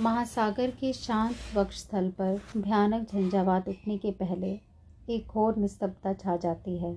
[0.00, 4.60] महासागर के शांत वक्ष स्थल पर भयानक झंझावात उठने के पहले
[5.10, 6.96] एक घोर निस्तब्धता छा जाती है।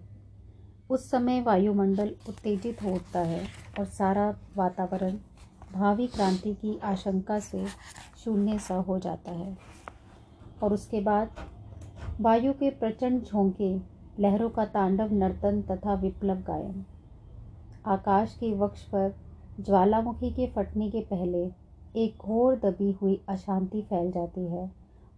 [0.90, 3.48] उस समय वायुमंडल उत्तेजित हो उठता है
[3.79, 5.18] और सारा वातावरण
[5.74, 7.65] भावी क्रांति की आशंका से
[8.24, 9.58] शून्य सा हो जाता है।
[10.63, 11.31] और उसके बाद
[12.22, 13.76] वायु के प्रचंड झोंके,
[14.20, 16.86] लहरों का तांडव नर्तन तथा विप्लव गायन।
[17.86, 19.16] आकाश के वक्ष पर
[19.59, 21.61] ज्वालामुखी के फटने के पहले
[21.95, 24.72] एक घोर दबी हुई अशांति फैल जाती है।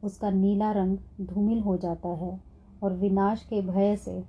[0.04, 2.40] उसका नीला रंग धूमिल हो जाता है
[2.84, 4.24] और विनाश के भय से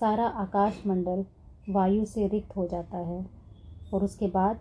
[0.00, 1.24] सारा आकाशमंडल
[1.70, 3.26] वायु से रिक्त हो जाता है
[3.94, 4.60] और उसके बाद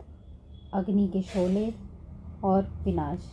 [0.74, 1.74] अग्नि के शोले
[2.44, 3.32] और विनाश।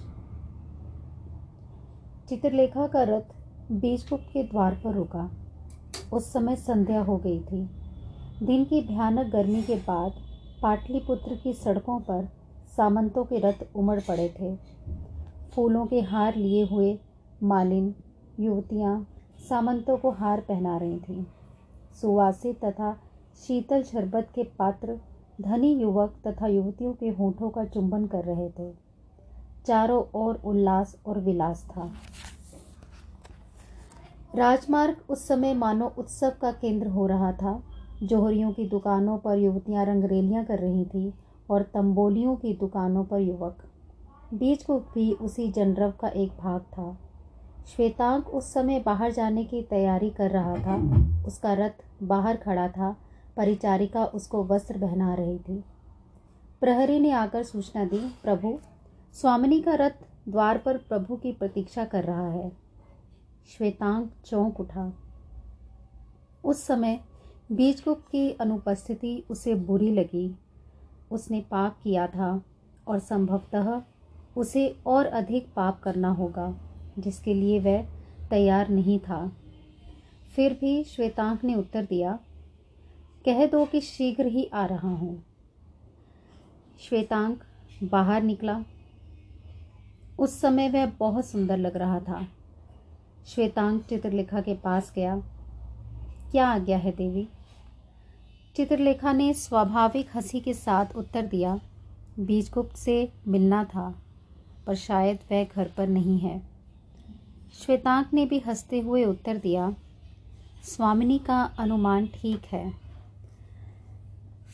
[2.29, 3.35] चित्रलेखा का रथ
[3.73, 5.31] बीजगुप्त के द्वार पर रुका।
[6.13, 7.71] उस समय संध्या हो गई थी।
[8.43, 10.13] दिन की भयानक गर्मी के बाद
[10.63, 12.29] पाटलिपुत्र की सड़कों पर
[12.77, 14.57] सामंतों के रथ उमड़ पड़े थे।
[15.55, 16.99] फूलों के हार लिए हुए
[17.43, 17.95] मालिन
[18.41, 19.07] युवतियाँ
[19.49, 21.25] सामंतों को हार पहना रही थीं।
[22.01, 23.01] सुवासित तथा
[23.37, 25.01] शीतल शरबत के पात्र
[25.41, 28.73] धनी युवक तथा युवतियों के होठों का चुंबन कर रहे थे।
[29.67, 31.91] चारों ओर उल्लास और विलास था।
[34.37, 37.63] राजमार्ग उस समय मानो उत्सव का केंद्र हो रहा था।
[38.03, 41.15] जोहरियों की दुकानों पर युवतियाँ रंगरेलियाँ कर रही थी।
[41.51, 43.59] और तंबोलियों की दुकानों पर युवक।
[44.35, 46.99] को भी उसी जनरव का एक भाग था।
[47.67, 51.71] श्वेतांक उस समय बाहर जाने की तैयारी कर रहा था। उसका रथ
[52.03, 52.97] बाहर खड़ा था।
[53.37, 55.65] परिचारिका उसको वस्त्र पहना रही थी।
[56.61, 58.59] प्रहरी ने आकर सूचना दी, प्रभु,
[59.13, 59.93] स्वामिनी का रथ
[60.29, 62.53] द्वार पर प्रभु की प्रतीक्षा कर रहा है।
[63.57, 64.93] श्वेतांक चौंक उठा।
[66.45, 67.01] उस समय
[67.53, 70.39] बीजगुप्त की अनुपस्थिति उसे बुरी लगी।
[71.11, 72.43] उसने पाप किया था
[72.89, 73.83] और संभवतः
[74.37, 76.55] उसे और अधिक पाप करना होगा,
[76.99, 77.87] जिसके लिए वह
[78.31, 79.33] तैयार नहीं था।
[80.37, 82.19] फिर भी श्वेतांक ने उत्तर दिया,
[83.25, 85.23] कह दो कि शीघ्र ही आ रहा हूँ।
[86.81, 87.41] श्वेतांक
[87.85, 88.65] बाहर निकला।
[90.19, 92.27] उस समय वह बहुत सुंदर लग रहा था।
[93.27, 95.17] श्वेतांक चित्रलेखा के पास गया।
[96.31, 97.29] क्या आज्ञा है देवी?
[98.57, 101.61] चित्रलेखा ने स्वाभाविक हँसी के साथ उत्तर दिया,
[102.19, 104.03] बीजगुप्त से मिलना था,
[104.67, 106.43] पर शायद वह घर पर नहीं है।
[107.55, 109.75] श्वेतांक ने भी हँसते हुए उत्तर दिया,
[110.65, 112.73] स्वामिनी का अनुमान ठीक है।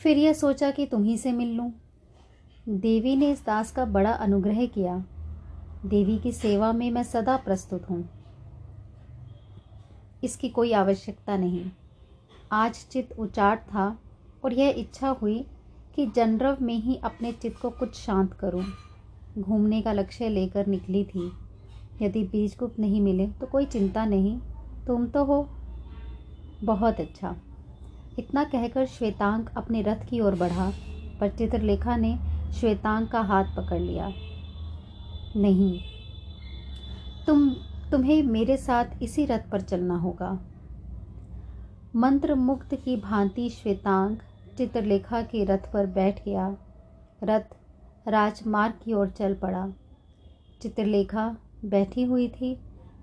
[0.02, 1.72] फिर यह सोचा कि तुम्ही से मिल लूँ।
[2.68, 5.04] देवी ने इस दास का बड़ा अनुग्रह किया।
[5.86, 8.08] देवी की सेवा में मैं सदा प्रस्तुत हूँ।
[10.24, 11.70] इसकी कोई आवश्यकता नहीं।
[12.52, 13.98] आज चित उचाट था
[14.44, 15.46] और यह इच्छा हुई
[15.94, 18.64] कि जनरव में ही अपने चित्त को कुछ शांत करूँ।
[19.38, 21.32] घूमने का लक्ष्य लेकर निकली थी।
[22.02, 24.38] यदि बीजगुप्त नहीं मिले तो कोई चिंता नहीं।
[24.86, 25.48] तुम तो हो।
[26.64, 27.36] बहुत अच्छा।
[28.18, 30.72] इतना कहकर श्वेतांक अपने रथ की ओर बढ़ा,
[31.20, 32.18] पर चित्रलेखा ने
[32.52, 34.12] श्वेतांक का हाथ पकड़ लिया।
[35.36, 35.80] नहीं,
[37.26, 37.50] तुम,
[37.90, 40.38] तुम्हें मेरे साथ इसी रथ पर चलना होगा।
[41.96, 44.16] मंत्र मुक्त की भांति श्वेतांग
[44.58, 46.56] चित्रलेखा के रथ पर बैठ गया।
[47.24, 47.42] रथ
[48.08, 49.72] राजमार्ग की ओर चल पड़ा।
[50.62, 52.60] चित्रलेखा बैठी हुई थी।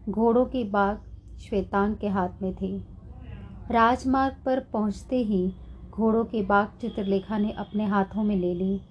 [0.10, 1.02] घोड़ों की बाग
[1.40, 2.86] श्वेतांग के हाथ में थी।
[3.72, 5.54] राजमार्ग पर पहुँचते ही
[5.92, 8.82] घोड़ों के बाग चित्रलेखा ने अपने हाथों में ले ली।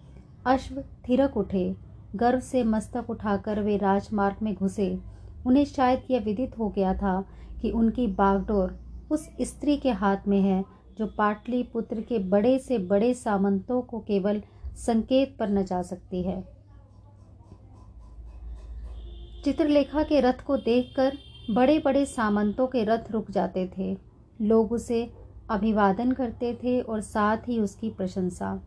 [0.47, 1.77] अश्व थिरक उठे।
[2.17, 5.01] गर्व से मस्तक उठाकर वे राजमार्ग में घुसे।
[5.47, 7.25] उन्हें शायद यह विदित हो गया था
[7.61, 10.65] कि उनकी बागडोर उस स्त्री के हाथ में है,
[10.99, 14.43] जो पाटलिपुत्र के बड़े से बड़े सामंतों को केवल
[14.77, 16.41] संकेत पर न जा सकती है।
[19.45, 21.19] चित्रलेखा के रथ को देखकर
[21.51, 23.97] बड़े बड़े सामंतों के रथ रुक जाते थे।
[24.41, 25.11] लोग उसे
[25.51, 28.61] अभिवादन करते थे और साथ ही उसकी प्रशंसा।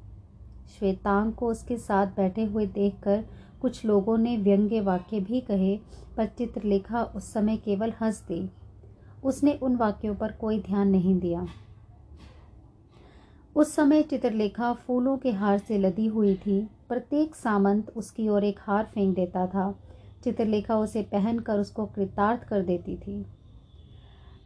[0.80, 3.24] श्वेतांग को उसके साथ बैठे हुए देखकर
[3.62, 5.78] कुछ लोगों ने व्यंग्य वाक्य भी कहे,
[6.18, 8.50] पर चित्रलेखा उस समय केवल हंस दी
[9.24, 11.48] उसने उन वाक्यों पर कोई ध्यान नहीं दिया।
[13.56, 18.60] उस समय चित्रलेखा फूलों के हार से लदी हुई थी। प्रत्येक सामंत उसकी ओर एक
[18.60, 19.80] हार फेंक देता था।
[20.24, 23.26] चित्रलेखा उसे पहनकर उसको कृतार्थ कर देती थी।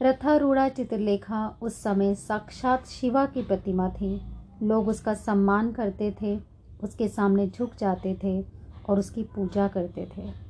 [0.01, 4.21] रथारूढ़ा चित्रलेखा उस समय साक्षात शिवा की प्रतिमा थी।
[4.63, 6.39] लोग उसका सम्मान करते थे,
[6.83, 8.45] उसके सामने झुक जाते थे
[8.89, 10.44] और उसकी पूजा करते थे।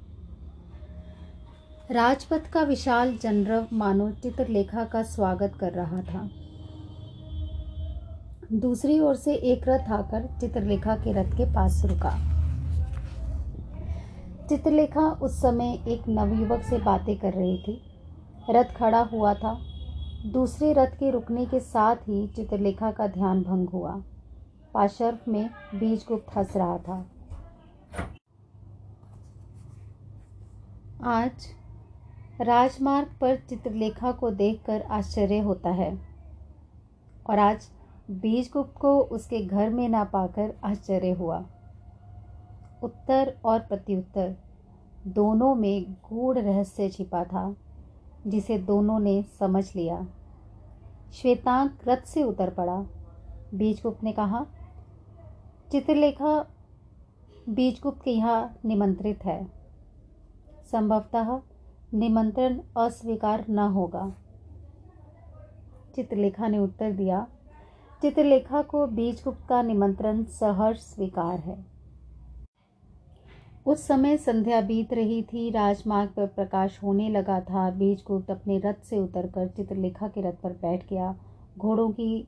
[1.91, 6.29] राजपथ का विशाल जनरव मानो चित्रलेखा का स्वागत कर रहा था।
[8.53, 12.11] दूसरी ओर से एक रथ आकर चित्रलेखा के रथ के पास रुका।
[14.49, 17.81] चित्रलेखा उस समय एक नवयुवक से बातें कर रही थी।
[18.49, 19.53] रथ खड़ा हुआ था।
[20.25, 23.91] दूसरे रथ के रुकने के साथ ही चित्रलेखा का ध्यान भंग हुआ।
[24.73, 27.05] पाशर्फ में बीज गुप्त हंस रहा था।
[31.03, 31.47] आज
[32.41, 35.99] राजमार्ग पर चित्रलेखा को देखकर आश्चर्य होता है।
[37.29, 37.69] और आज
[38.11, 41.45] बीजगुप्त को उसके घर में ना पाकर आश्चर्य हुआ।
[42.83, 44.35] उत्तर और प्रत्युत्तर
[45.07, 47.55] दोनों में गूढ़ रहस्य छिपा था,
[48.27, 50.07] जिसे दोनों ने समझ लिया।
[51.13, 52.85] श्वेतांक रथ से उतर पड़ा।
[53.53, 54.45] बीजगुप्त ने कहा,
[55.71, 56.45] चित्रलेखा
[57.49, 59.47] बीजगुप्त के यहाँ निमंत्रित है।
[60.71, 61.39] संभवतः
[61.93, 64.15] निमंत्रण अस्वीकार न होगा।
[65.95, 67.27] चित्रलेखा ने उत्तर दिया,
[68.01, 71.65] चित्रलेखा को बीजगुप्त का निमंत्रण सहर्ष स्वीकार है।
[73.65, 78.83] उस समय संध्या बीत रही थी, राजमार्ग पर प्रकाश होने लगा था। बीजगुप्त अपने रथ
[78.83, 81.15] से उतरकर चित्रलेखा के रथ पर बैठ गया।
[81.57, 82.27] घोड़ों की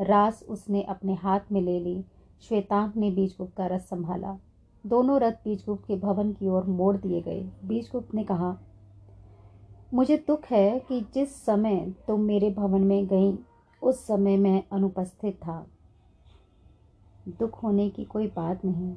[0.00, 2.04] रास उसने अपने हाथ में ले ली।
[2.48, 4.38] श्वेतांक ने बीजगुप्त का रथ संभाला।
[4.86, 8.56] दोनों रथ बीजगुप्त के भवन की ओर मोड़ दिए गए। बीजगुप्त ने कहा
[9.96, 13.38] मुझे दुख है कि जिस समय तुम मेरे भवन में गई,
[13.82, 15.66] उस समय मैं अनुपस्थित था।
[17.28, 18.94] दुख होने की कोई बात नहीं,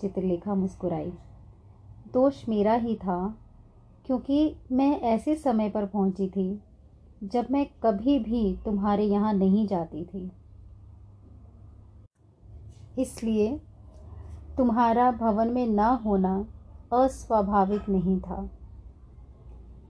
[0.00, 1.12] चित्रलेखा मुस्कुराई।
[2.12, 3.34] दोष मेरा ही था,
[4.06, 6.60] क्योंकि मैं ऐसे समय पर पहुँची थी,
[7.24, 10.30] जब मैं कभी भी तुम्हारे यहाँ नहीं जाती थी।
[12.98, 13.60] इसलिए
[14.56, 16.46] तुम्हारा भवन में न होना
[16.92, 18.50] अस्वाभाविक नहीं था।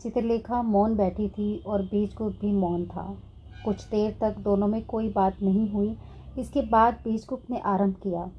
[0.00, 3.18] चित्रलेखा मौन बैठी थी और बीजगुप्त भी मौन था।
[3.64, 5.96] कुछ देर तक दोनों में कोई बात नहीं हुई।
[6.38, 8.30] इसके बाद बीजगुप्त ने आरंभ किया।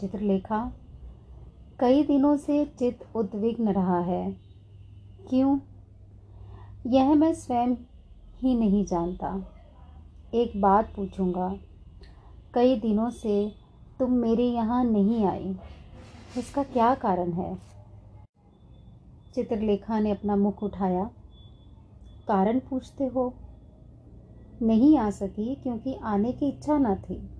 [0.00, 0.72] चित्रलेखा,
[1.78, 4.36] कई दिनों से चित उद्विग्न रहा है।
[5.28, 5.58] क्यों?
[6.86, 7.74] यह मैं स्वयं
[8.36, 9.46] ही नहीं जानता।
[10.34, 11.56] एक बात पूछूँगा।
[12.54, 13.52] कई दिनों से
[13.98, 15.56] तुम मेरे यहाँ नहीं आई।
[16.38, 17.70] इसका क्या कारण है?
[19.34, 21.10] चित्रलेखा ने अपना मुख उठाया।
[22.28, 23.34] कारण पूछते हो?
[24.62, 27.30] नहीं आ सकी, क्योंकि आने की इच्छा न थी।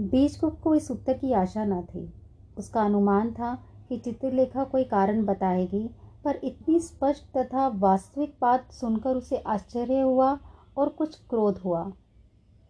[0.00, 2.12] बीजगुप्त को इस उत्तर की आशा न थी।
[2.58, 5.90] उसका अनुमान था कि चित्रलेखा कोई कारण बताएगी,
[6.24, 10.38] पर इतनी स्पष्ट तथा वास्तविक बात सुनकर उसे आश्चर्य हुआ
[10.76, 11.92] और कुछ क्रोध हुआ।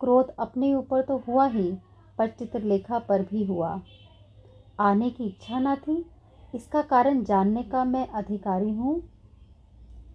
[0.00, 1.78] क्रोध अपने ऊपर तो हुआ ही,
[2.18, 3.82] पर चित्रलेखा पर भी हुआ।
[4.80, 6.10] आने की इच्छा न थी
[6.54, 9.00] इसका कारण जानने का मैं अधिकारी हूँ।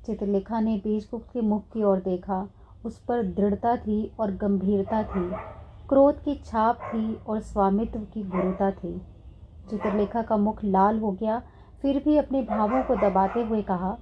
[0.06, 2.48] चित्रलेखा ने बीजगुप्त के मुख की ओर देखा।
[2.86, 5.30] उस पर दृढ़ता थी और गंभीरता थी।
[5.90, 8.98] क्रोध की छाप थी और स्वामित्व की गुरुता थी।
[9.70, 11.42] चित्रलेखा का मुख लाल हो गया,
[11.82, 13.98] फिर भी अपने भावों को दबाते हुए कहा,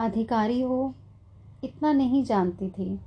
[0.00, 0.94] अधिकारी हो,
[1.64, 3.00] इतना नहीं जानती थी।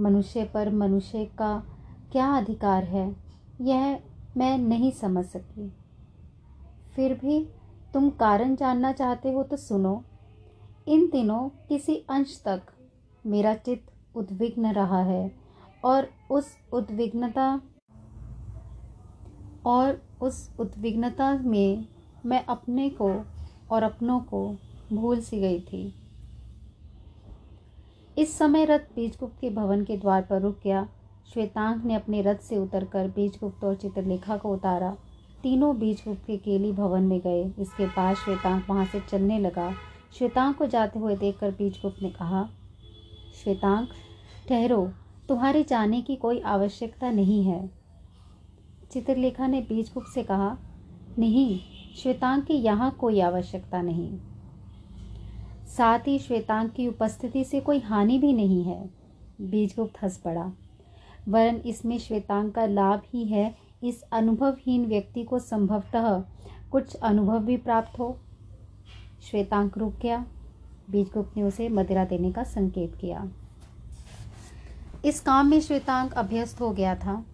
[0.00, 1.56] मनुष्य पर मनुष्य का
[2.12, 3.16] क्या अधिकार है?
[3.60, 4.00] यह
[4.36, 5.68] मैं नहीं समझ सकी।
[6.94, 7.44] फिर भी
[7.94, 10.02] तुम कारण जानना चाहते हो तो सुनो।
[10.88, 12.62] इन दिनों किसी अंश तक
[13.26, 15.30] मेरा चित्त उद्विग्न रहा है
[15.84, 17.60] और उस उद्विग्नता
[19.66, 21.86] और उस उद्विग्नता में
[22.26, 23.10] मैं अपने को
[23.70, 24.56] और अपनों को
[24.92, 25.94] भूल सी गई थी।
[28.18, 30.88] इस समय रथ बीजगुप्त के भवन के द्वार पर रुक गया।
[31.34, 34.96] श्वेतांक ने अपने रथ से उतरकर बीजगुप्त और चित्रलेखा को उतारा।
[35.42, 39.72] तीनों बीजगुप्त के केली भवन में गए। इसके बाद श्वेतांक वहाँ से चलने लगा।
[40.18, 42.50] श्वेतांक को जाते हुए देखकर बीजगुप्त ने कहा,
[43.44, 43.88] श्वेतांक,
[44.48, 44.92] ठहरो।
[45.28, 47.70] तुम्हारे जाने की कोई आवश्यकता नहीं है।
[48.92, 50.58] चित्रलेखा ने बीजगुप्त से कहा,
[51.18, 51.60] नहीं,
[51.96, 54.18] श्वेतांक की यहाँ कोई आवश्यकता नहीं।
[55.66, 58.90] साथ ही श्वेतांक की उपस्थिति से कोई हानि भी नहीं है।
[59.40, 60.52] बीजगुप्त हंस पड़ा।
[61.28, 66.24] वरन इसमें श्वेतांक का लाभ ही है, इस अनुभवहीन व्यक्ति को संभवतः
[66.70, 68.20] कुछ अनुभव भी प्राप्त हो।
[69.30, 70.26] श्वेतांक रुक गया।
[70.90, 73.30] बीजगुप्त ने उसे मदिरा देने का संकेत किया।
[75.04, 77.24] इस काम में श्वेतांक अभ्यस्त हो गया था।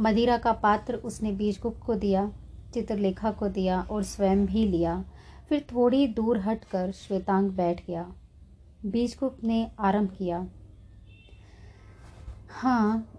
[0.00, 2.32] मदिरा का पात्र उसने बीजगुप्त को दिया,
[2.74, 5.04] चित्रलेखा को दिया और स्वयं भी लिया।
[5.48, 8.12] फिर थोड़ी दूर हटकर श्वेतांक बैठ गया।
[8.86, 10.46] बीजगुप्त ने आरंभ किया।
[12.50, 13.12] हाँ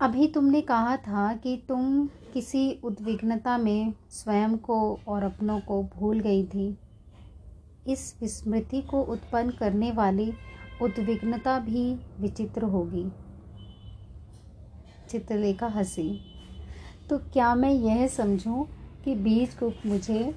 [0.00, 6.20] अभी तुमने कहा था कि तुम किसी उद्विग्नता में स्वयं को और अपनों को भूल
[6.20, 6.78] गई थी।
[7.86, 10.32] इस विस्मृति को उत्पन्न करने वाली
[10.82, 13.12] उद्विग्नता भी विचित्र होगी।
[15.10, 16.20] चित्रलेखा हँसी।
[17.10, 18.64] तो क्या मैं यह समझूं
[19.04, 20.36] कि बीज गुप्त मुझे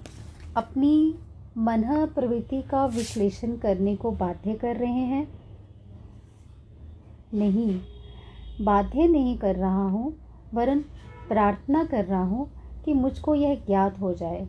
[0.58, 1.15] अपनी
[1.58, 5.27] मन प्रवृत्ति का विश्लेषण करने को बाध्य कर रहे हैं?
[7.34, 7.82] नहीं।
[8.62, 10.13] बाध्य नहीं कर रहा हूँ,
[10.53, 10.80] वरन
[11.30, 12.50] प्रार्थना कर रहा हूँ
[12.86, 14.48] कि मुझको यह ज्ञात हो जाए।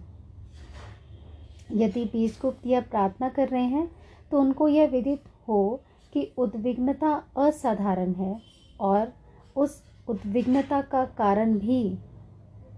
[1.72, 3.90] यदि बीज गुप्त यह प्रार्थना कर रहे हैं
[4.32, 5.80] तो उनको यह विदित हो
[6.12, 8.40] कि उद्विग्नता असाधारण है
[8.80, 9.12] और
[9.56, 11.82] उस उद्विग्नता का कारण भी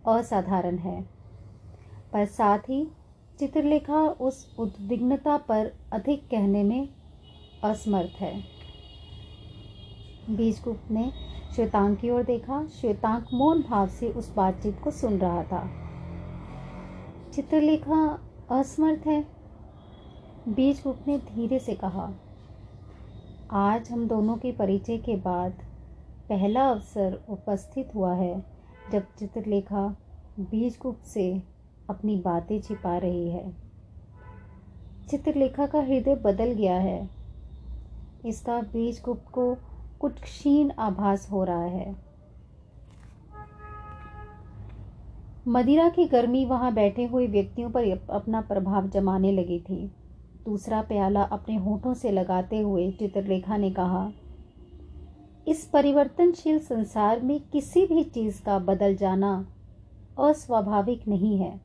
[0.08, 1.00] असाधारण है।
[2.12, 2.86] पर साथ ही
[3.38, 6.88] चित्रलेखा उस उद्विग्नता पर अधिक कहने में
[7.64, 8.53] असमर्थ है।
[10.30, 11.12] बीजगुप्त ने
[11.56, 15.70] श्वेतांक की ओर देखा। श्वेतांक मौन भाव से उस बातचीत को सुन रहा था।
[17.32, 18.18] चित्रलेखा
[18.50, 19.24] असमर्थ है,
[20.48, 22.12] बीजगुप्त ने धीरे से कहा।
[23.50, 25.52] आज हम दोनों के परिचय के बाद
[26.28, 28.44] पहला अवसर उपस्थित हुआ है
[28.92, 29.96] जब चित्रलेखा
[30.40, 31.42] बीजगुप्त से
[31.90, 33.52] अपनी बातें छिपा रही है।
[35.10, 37.10] चित्रलेखा का हृदय बदल गया है।
[38.26, 39.56] इसका बीजगुप्त को
[40.00, 41.94] कुछ क्षीण आभास हो रहा है।
[45.48, 49.86] मदिरा की गर्मी वहाँ बैठे हुए व्यक्तियों पर अपना प्रभाव जमाने लगी थी।
[50.44, 54.10] दूसरा प्याला अपने होठों से लगाते हुए चित्रलेखा ने कहा,
[55.48, 59.34] इस परिवर्तनशील संसार में किसी भी चीज़ का बदल जाना
[60.18, 61.60] अस्वाभाविक नहीं है।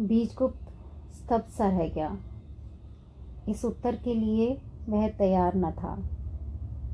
[0.00, 0.72] बीजगुप्त
[1.14, 2.16] स्तब्ध सा रह गया।
[3.48, 4.56] इस उत्तर के लिए
[4.88, 5.98] वह तैयार न था।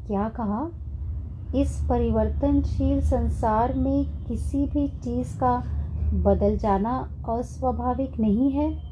[0.06, 0.70] क्या कहा?
[1.54, 5.62] इस परिवर्तनशील संसार में किसी भी चीज़ का
[6.12, 8.82] बदल जाना अस्वाभाविक नहीं है।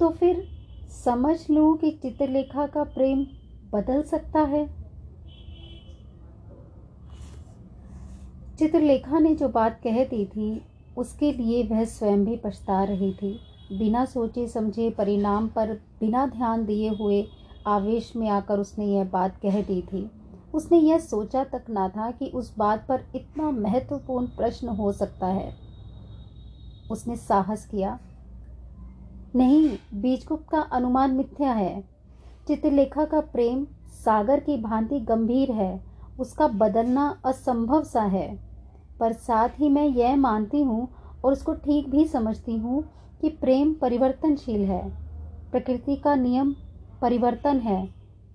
[0.00, 0.48] तो फिर
[1.04, 3.26] समझ लूँ कि चित्रलेखा का प्रेम
[3.72, 4.66] बदल सकता है।
[8.58, 10.62] चित्रलेखा ने जो बात कह दी थी,
[10.98, 13.40] उसके लिए वह स्वयं भी पछता रही थी।
[13.78, 17.26] बिना सोचे समझे परिणाम पर बिना ध्यान दिए हुए
[17.68, 20.10] आवेश में आकर उसने यह बात कह दी थी।
[20.54, 25.26] उसने यह सोचा तक ना था कि उस बात पर इतना महत्वपूर्ण प्रश्न हो सकता
[25.26, 25.54] है।
[26.90, 27.98] उसने साहस किया।
[29.36, 31.84] नहीं, बीजगुप्त का अनुमान मिथ्या है।
[32.48, 33.66] चित्रलेखा का प्रेम
[34.04, 35.84] सागर की भांति गंभीर है।
[36.20, 38.38] उसका बदलना असंभव सा है।
[39.00, 40.88] पर साथ ही मैं यह मानती हूँ
[41.24, 42.82] और उसको ठीक भी समझती हूँ
[43.20, 44.88] कि प्रेम परिवर्तनशील है।
[45.50, 46.54] प्रकृति का नियम
[47.02, 47.86] परिवर्तन है।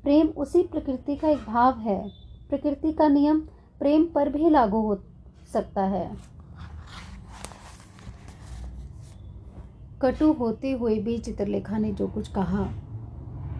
[0.03, 2.09] प्रेम उसी प्रकृति का एक भाव है।
[2.49, 3.39] प्रकृति का नियम
[3.79, 4.95] प्रेम पर भी लागू हो
[5.53, 6.15] सकता है।
[10.01, 12.63] कटु होते हुए भी चित्रलेखा ने जो कुछ कहा,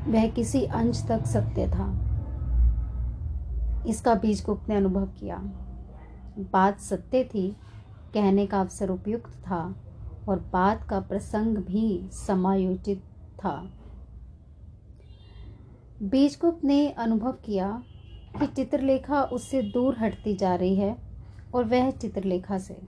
[0.07, 1.87] वह किसी अंश तक सत्य था।
[3.87, 5.37] इसका बीज गुप्त ने अनुभव किया।
[6.53, 7.55] बात सत्य थी,
[8.13, 9.75] कहने का अवसर उपयुक्त था
[10.29, 13.03] और बात का प्रसंग भी समायोजित
[13.39, 13.71] था।
[16.01, 17.83] बीजगुप्त ने अनुभव किया
[18.39, 20.97] कि चित्रलेखा उससे दूर हटती जा रही है
[21.55, 22.81] और वह चित्रलेखा से।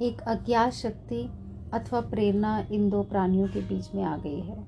[0.00, 1.28] एक अज्ञात शक्ति
[1.74, 4.64] अथवा प्रेरणा इन दो प्राणियों के बीच में आ गई है।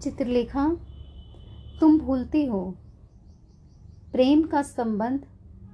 [0.00, 0.76] चित्रलेखा,
[1.80, 2.74] तुम भूलती हो।
[4.12, 5.26] प्रेम का संबंध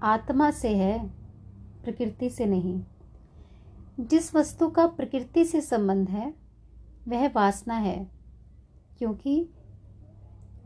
[0.02, 1.08] आत्मा से है,
[1.84, 2.82] प्रकृति से नहीं।
[4.00, 6.41] जिस वस्तु का प्रकृति से संबंध है
[7.08, 8.10] वह वासना है,
[8.98, 9.48] क्योंकि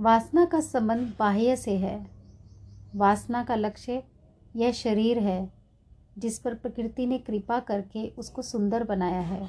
[0.00, 2.06] वासना का संबंध बाह्य से है।
[2.94, 4.02] वासना का लक्ष्य
[4.56, 5.52] यह शरीर है,
[6.18, 9.48] जिस पर प्रकृति ने कृपा करके उसको सुंदर बनाया है।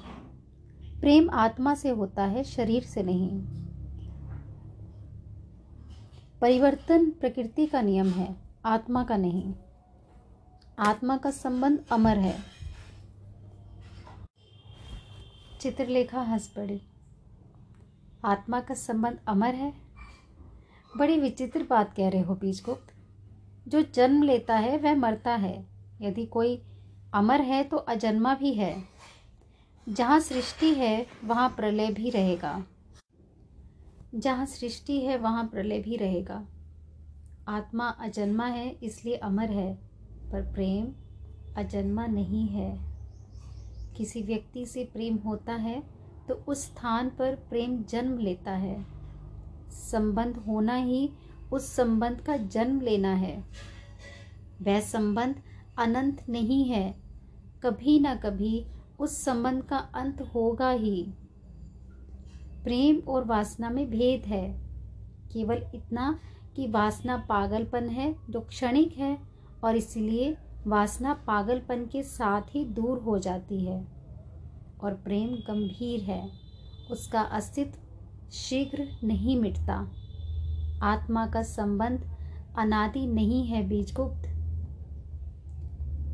[1.01, 3.29] प्रेम आत्मा से होता है, शरीर से नहीं।
[6.41, 9.53] परिवर्तन प्रकृति का नियम है, आत्मा का नहीं।
[10.79, 12.56] आत्मा का संबंध अमर है।
[15.61, 16.81] चित्रलेखा हंस पड़ी।
[18.25, 19.73] आत्मा का संबंध अमर है?
[20.97, 22.93] बड़ी विचित्र बात कह रहे हो बीजगुप्त।
[23.67, 25.65] जो जन्म लेता है, वह मरता है।
[26.01, 26.61] यदि कोई
[27.13, 28.83] अमर है तो अजन्मा भी है।
[29.89, 32.65] जहाँ सृष्टि है, वहाँ प्रलय भी रहेगा।
[34.15, 36.47] जहाँ सृष्टि है, वहाँ प्रलय भी रहेगा।
[37.47, 39.87] आत्मा अजन्मा है, इसलिए अमर है।
[40.31, 40.93] पर प्रेम
[41.57, 42.96] अजन्मा नहीं है।
[43.97, 45.81] किसी व्यक्ति से प्रेम होता है
[46.27, 48.85] तो उस स्थान पर प्रेम जन्म लेता है।
[49.69, 51.09] संबंध होना ही
[51.51, 53.43] उस संबंध का जन्म लेना है।
[54.61, 55.35] वह संबंध
[55.77, 56.95] अनंत नहीं है।
[57.63, 58.65] कभी ना कभी
[58.99, 61.13] उस संबंध का अंत होगा ही।
[62.63, 64.47] प्रेम और वासना में भेद है।
[65.33, 66.19] केवल इतना
[66.55, 69.17] कि वासना पागलपन है, जो क्षणिक है,
[69.63, 73.87] और इसलिए वासना पागलपन के साथ ही दूर हो जाती है
[74.83, 76.29] और प्रेम गंभीर है।
[76.91, 77.79] उसका अस्तित्व
[78.31, 79.91] शीघ्र नहीं मिटता।
[80.81, 82.09] आत्मा का संबंध
[82.57, 84.27] अनादि नहीं है बीजगुप्त।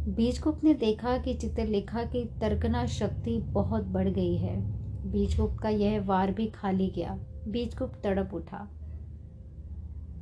[0.07, 6.01] बीजगुप्त ने देखा कि चित्रलेखा की तर्कना शक्ति बहुत बढ़ गई है। बीजगुप्त का यह
[6.01, 8.67] वार भी खाली गया। बीजगुप्त तड़प उठा।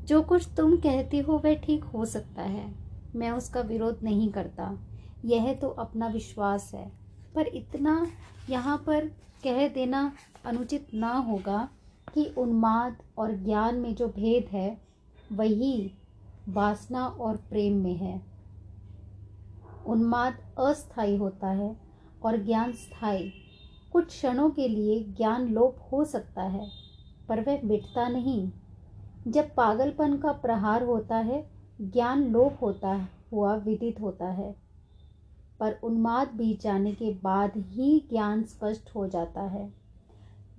[0.07, 4.77] जो कुछ तुम कहती हो वह ठीक हो सकता है। मैं उसका विरोध नहीं करता।
[5.25, 6.91] यह तो अपना विश्वास है।
[7.35, 8.07] पर इतना
[8.49, 9.05] यहाँ पर
[9.43, 10.11] कह देना
[10.45, 11.69] अनुचित ना होगा
[12.13, 14.81] कि उन्माद और ज्ञान में जो भेद है,
[15.33, 15.91] वही
[16.49, 18.21] वासना और प्रेम में है।
[19.87, 21.77] उन्माद अस्थाई होता है
[22.25, 23.33] और ज्ञान स्थायी
[23.93, 26.69] कुछ क्षणों के लिए ज्ञान लोप हो सकता है,
[27.29, 28.51] पर वह मिटता नहीं।
[29.27, 34.55] जब पागलपन का प्रहार होता है ज्ञान लोप होता हुआ विदित होता है,
[35.59, 39.73] पर उन्माद बीत जाने के बाद ही ज्ञान स्पष्ट हो जाता है।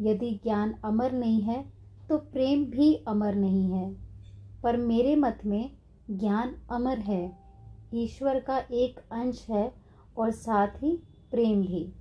[0.01, 1.65] यदि ज्ञान अमर नहीं है
[2.09, 3.95] तो प्रेम भी अमर नहीं है।
[4.63, 5.71] पर मेरे मत में
[6.11, 7.39] ज्ञान अमर है,
[7.95, 9.73] ईश्वर का एक अंश है
[10.17, 10.97] और साथ ही
[11.31, 11.93] प्रेम भी।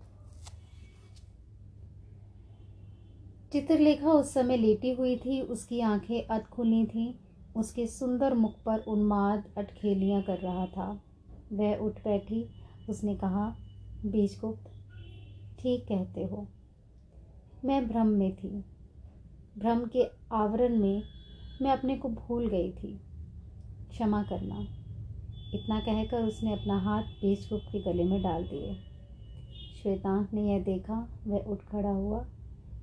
[3.52, 7.14] चित्रलेखा उस समय लेटी हुई थी, उसकी आँखें अध खुली थीं।
[7.56, 11.02] उसके सुंदर मुख पर उन्माद अटखेलियाँ कर रहा था।
[11.54, 12.50] वह उठ बैठी,
[12.90, 13.56] उसने कहा
[14.06, 14.72] बीजगुप्त
[15.60, 16.48] ठीक कहते हो।
[17.66, 18.66] मैं भ्रम में थी।
[19.58, 21.04] भ्रम के आवरण में
[21.62, 23.02] मैं अपने को भूल गई थी।
[23.90, 24.60] क्षमा करना।
[25.54, 28.76] इतना कहकर उसने अपना हाथ बीजगुप्त के गले में डाल दिए।
[29.84, 32.26] श्वेतांक ने यह देखा, वह उठ खड़ा हुआ।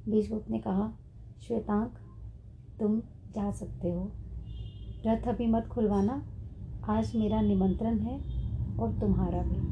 [0.08, 0.92] बीजगुप्त ने कहा,
[1.46, 1.98] श्वेतांक,
[2.80, 3.00] तुम
[3.34, 4.12] जा सकते हो।
[5.06, 6.22] रथ अभी मत खुलवाना।
[6.88, 8.20] आज मेरा निमंत्रण है
[8.78, 9.67] और तुम्हारा भी।